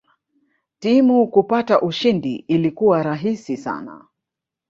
[0.79, 4.07] Timu kupata ushindi ilikuwa rahisi sana